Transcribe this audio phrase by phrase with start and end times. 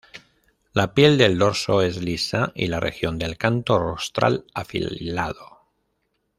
[0.73, 5.67] La piel del dorso es lisa y la región del canto rostral afilado.